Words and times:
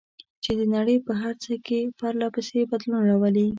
چې 0.43 0.51
د 0.59 0.61
نړۍ 0.75 0.97
په 1.07 1.13
هر 1.21 1.33
څه 1.43 1.53
کې 1.65 1.79
پرله 1.99 2.27
پسې 2.33 2.59
بدلون 2.71 3.01
راولي. 3.09 3.47